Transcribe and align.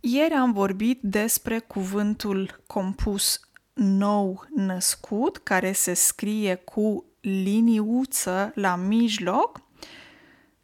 Ieri 0.00 0.34
am 0.34 0.52
vorbit 0.52 0.98
despre 1.02 1.58
cuvântul 1.58 2.62
compus 2.66 3.40
nou 3.72 4.46
născut, 4.54 5.36
care 5.38 5.72
se 5.72 5.94
scrie 5.94 6.54
cu 6.54 7.04
liniuță 7.20 8.52
la 8.54 8.76
mijloc 8.76 9.60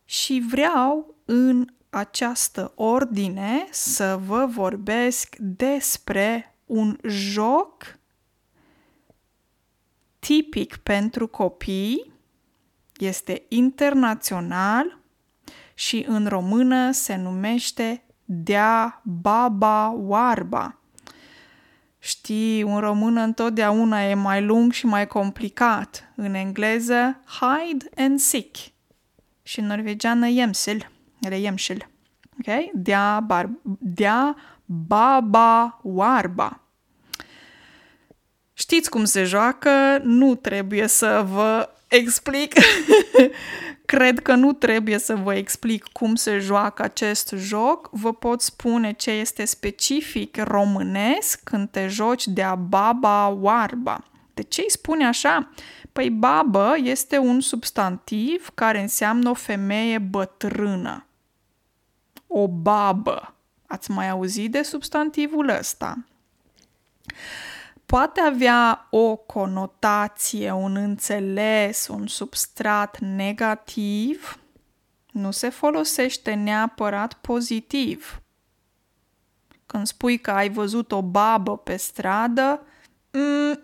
și 0.04 0.44
vreau 0.48 1.14
în 1.24 1.66
această 1.90 2.72
ordine 2.74 3.66
să 3.70 4.20
vă 4.26 4.46
vorbesc 4.46 5.36
despre 5.36 6.56
un 6.66 6.98
joc 7.04 7.98
tipic 10.18 10.76
pentru 10.76 11.26
copii, 11.26 12.12
este 12.96 13.42
internațional 13.48 14.98
și 15.74 16.04
în 16.08 16.26
română 16.26 16.90
se 16.92 17.16
numește 17.16 18.04
Dea 18.24 19.00
Baba 19.04 19.92
Oarba. 19.96 20.76
Știi, 21.98 22.60
în 22.60 22.78
română 22.78 23.20
întotdeauna 23.22 24.02
e 24.02 24.14
mai 24.14 24.42
lung 24.42 24.72
și 24.72 24.86
mai 24.86 25.06
complicat. 25.06 26.12
În 26.16 26.34
engleză, 26.34 27.20
hide 27.24 27.88
and 27.96 28.18
seek. 28.18 28.56
Și 29.42 29.60
în 29.60 29.66
norvegiană, 29.66 30.28
jemsel. 30.28 30.90
Ele 31.20 31.40
jemsel. 31.40 31.88
Ok? 32.38 32.54
Dea, 32.72 33.20
bar, 33.20 33.50
dea 33.78 34.36
baba 34.64 35.80
oarba. 35.82 36.60
Știți 38.52 38.90
cum 38.90 39.04
se 39.04 39.24
joacă, 39.24 40.00
nu 40.02 40.34
trebuie 40.34 40.86
să 40.86 41.24
vă 41.32 41.68
explic. 41.88 42.54
Cred 43.84 44.18
că 44.18 44.34
nu 44.34 44.52
trebuie 44.52 44.98
să 44.98 45.14
vă 45.14 45.34
explic 45.34 45.84
cum 45.92 46.14
se 46.14 46.38
joacă 46.38 46.82
acest 46.82 47.34
joc. 47.36 47.88
Vă 47.92 48.12
pot 48.14 48.40
spune 48.40 48.92
ce 48.92 49.10
este 49.10 49.44
specific 49.44 50.36
românesc 50.36 51.40
când 51.44 51.68
te 51.70 51.86
joci 51.86 52.26
de-a 52.26 52.54
baba 52.54 53.28
oarba. 53.28 54.04
De 54.34 54.42
ce 54.42 54.60
îi 54.60 54.70
spune 54.70 55.06
așa? 55.06 55.50
Păi 55.92 56.10
babă 56.10 56.74
este 56.82 57.18
un 57.18 57.40
substantiv 57.40 58.50
care 58.54 58.80
înseamnă 58.80 59.30
o 59.30 59.34
femeie 59.34 59.98
bătrână. 59.98 61.06
O 62.26 62.48
babă. 62.48 63.34
Ați 63.66 63.90
mai 63.90 64.08
auzit 64.08 64.50
de 64.50 64.62
substantivul 64.62 65.48
ăsta? 65.48 65.98
Poate 67.86 68.20
avea 68.20 68.86
o 68.90 69.16
conotație, 69.16 70.50
un 70.50 70.76
înțeles, 70.76 71.88
un 71.88 72.06
substrat 72.06 72.98
negativ, 72.98 74.38
nu 75.12 75.30
se 75.30 75.48
folosește 75.48 76.34
neapărat 76.34 77.14
pozitiv. 77.14 78.22
Când 79.66 79.86
spui 79.86 80.18
că 80.18 80.30
ai 80.30 80.48
văzut 80.48 80.92
o 80.92 81.02
babă 81.02 81.58
pe 81.58 81.76
stradă, 81.76 82.60
mm, 83.12 83.60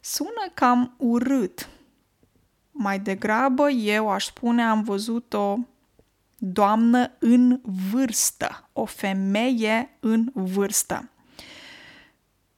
sună 0.00 0.50
cam 0.54 0.94
urât. 0.96 1.68
Mai 2.70 2.98
degrabă 2.98 3.70
eu 3.70 4.10
aș 4.10 4.24
spune 4.24 4.62
am 4.62 4.82
văzut 4.82 5.32
o 5.32 5.56
doamnă 6.38 7.10
în 7.18 7.60
vârstă, 7.90 8.68
o 8.72 8.84
femeie 8.84 9.96
în 10.00 10.30
vârstă. 10.34 11.11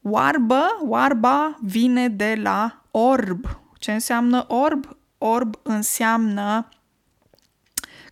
Oarbă, 0.07 0.63
oarba 0.83 1.59
vine 1.63 2.09
de 2.09 2.39
la 2.43 2.85
orb. 2.91 3.47
Ce 3.79 3.93
înseamnă 3.93 4.45
orb? 4.49 4.97
Orb 5.19 5.55
înseamnă 5.63 6.69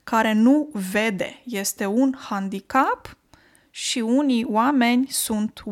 care 0.04 0.32
nu 0.32 0.68
vede. 0.90 1.42
Este 1.44 1.86
un 1.86 2.14
handicap 2.18 3.16
și 3.70 3.98
unii 3.98 4.44
oameni 4.44 5.06
sunt 5.08 5.62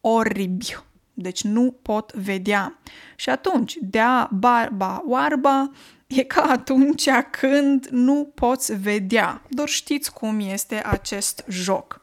orbi, 0.00 0.76
deci 1.14 1.42
nu 1.42 1.76
pot 1.82 2.12
vedea. 2.12 2.78
Și 3.16 3.30
atunci, 3.30 3.76
dea 3.80 4.28
barba 4.32 5.02
oarba 5.06 5.70
e 6.06 6.22
ca 6.22 6.42
atunci 6.42 7.08
când 7.30 7.86
nu 7.86 8.32
poți 8.34 8.74
vedea. 8.74 9.42
Doar 9.48 9.68
știți 9.68 10.12
cum 10.12 10.40
este 10.40 10.82
acest 10.84 11.44
joc. 11.48 12.01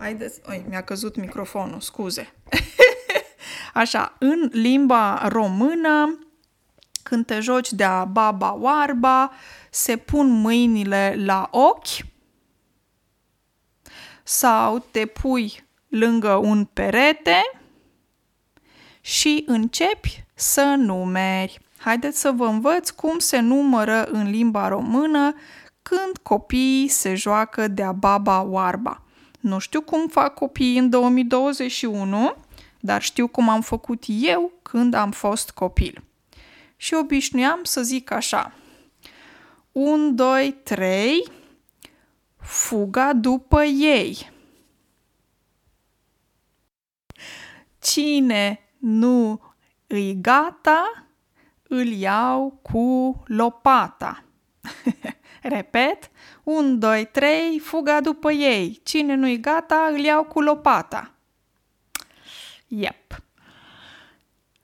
Oi. 0.00 0.06
Haideți, 0.06 0.40
oi, 0.48 0.64
mi-a 0.68 0.82
căzut 0.82 1.16
microfonul, 1.16 1.80
scuze. 1.80 2.34
Așa, 3.74 4.16
în 4.18 4.48
limba 4.52 5.28
română, 5.28 6.18
când 7.02 7.26
te 7.26 7.40
joci 7.40 7.72
de-a 7.72 8.04
baba 8.04 8.54
oarba, 8.54 9.32
se 9.70 9.96
pun 9.96 10.30
mâinile 10.30 11.14
la 11.18 11.48
ochi 11.50 12.06
sau 14.22 14.78
te 14.90 15.06
pui 15.06 15.64
lângă 15.88 16.34
un 16.34 16.64
perete 16.64 17.60
și 19.00 19.44
începi 19.46 20.24
să 20.34 20.74
numeri. 20.78 21.60
Haideți 21.78 22.20
să 22.20 22.30
vă 22.30 22.46
învăț 22.46 22.90
cum 22.90 23.18
se 23.18 23.38
numără 23.38 24.04
în 24.04 24.30
limba 24.30 24.68
română 24.68 25.34
când 25.82 26.18
copiii 26.22 26.88
se 26.88 27.14
joacă 27.14 27.68
de-a 27.68 27.92
baba 27.92 28.42
oarba. 28.42 29.03
Nu 29.44 29.58
știu 29.58 29.80
cum 29.80 30.08
fac 30.08 30.34
copiii 30.34 30.78
în 30.78 30.90
2021, 30.90 32.36
dar 32.80 33.02
știu 33.02 33.28
cum 33.28 33.48
am 33.48 33.60
făcut 33.60 34.04
eu 34.06 34.52
când 34.62 34.94
am 34.94 35.10
fost 35.10 35.50
copil. 35.50 36.02
Și 36.76 36.94
obișnuiam 36.94 37.60
să 37.62 37.82
zic 37.82 38.10
așa. 38.10 38.52
1, 39.72 40.10
2, 40.12 40.52
3, 40.62 41.28
fuga 42.36 43.12
după 43.12 43.64
ei. 43.64 44.30
Cine 47.78 48.60
nu 48.78 49.40
îi 49.86 50.18
gata, 50.20 51.06
îl 51.62 51.86
iau 51.86 52.58
cu 52.62 53.22
lopata. 53.26 54.24
Repet, 55.48 56.10
1, 56.42 56.76
2, 56.76 57.08
3, 57.12 57.58
fuga 57.58 58.00
după 58.00 58.32
ei. 58.32 58.80
Cine 58.82 59.14
nu-i 59.14 59.40
gata, 59.40 59.88
îl 59.92 59.98
iau 59.98 60.24
cu 60.24 60.40
lopata. 60.40 61.10
Yep. 62.68 63.22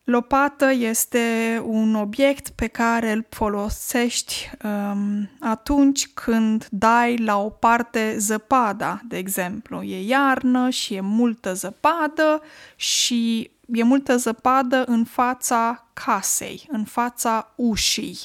Lopată 0.05 0.73
este 0.73 1.61
un 1.65 1.95
obiect 1.95 2.49
pe 2.49 2.67
care 2.67 3.13
îl 3.13 3.27
folosești 3.29 4.51
um, 4.65 5.31
atunci 5.41 6.09
când 6.09 6.67
dai 6.71 7.17
la 7.17 7.39
o 7.39 7.49
parte 7.51 8.15
zăpada, 8.19 9.01
de 9.05 9.17
exemplu. 9.17 9.83
E 9.83 10.07
iarnă 10.07 10.71
și 10.71 10.95
e 10.95 11.01
multă 11.01 11.55
zăpadă 11.55 12.43
și 12.77 13.51
e 13.67 13.83
multă 13.83 14.17
zăpadă 14.17 14.85
în 14.85 15.05
fața 15.05 15.87
casei, 15.93 16.67
în 16.69 16.85
fața 16.85 17.53
ușii. 17.57 18.19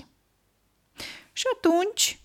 Și 1.34 1.46
atunci 1.56 2.20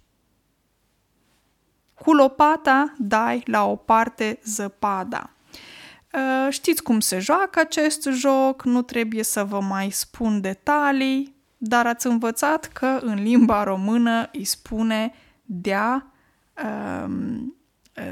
cu 2.04 2.12
lopata 2.12 2.94
dai 2.98 3.42
la 3.46 3.64
o 3.64 3.76
parte 3.76 4.38
zăpada. 4.44 5.30
Uh, 6.12 6.52
știți 6.52 6.82
cum 6.82 7.00
se 7.00 7.18
joacă 7.18 7.60
acest 7.60 8.08
joc, 8.12 8.64
nu 8.64 8.82
trebuie 8.82 9.22
să 9.22 9.44
vă 9.44 9.60
mai 9.60 9.90
spun 9.90 10.40
detalii, 10.40 11.34
dar 11.56 11.86
ați 11.86 12.06
învățat 12.06 12.64
că 12.64 12.98
în 13.00 13.22
limba 13.22 13.62
română 13.62 14.28
îi 14.32 14.44
spune 14.44 15.12
dea, 15.42 16.12
um, 17.04 17.56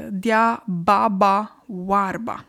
dea 0.09 0.63
baba 0.65 1.63
oarba. 1.67 2.45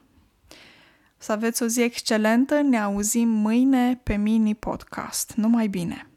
Să 1.17 1.33
aveți 1.33 1.63
o 1.63 1.67
zi 1.67 1.81
excelentă, 1.81 2.61
ne 2.61 2.81
auzim 2.81 3.29
mâine 3.29 4.01
pe 4.03 4.17
mini 4.17 4.55
podcast. 4.55 5.33
Numai 5.37 5.67
bine! 5.67 6.10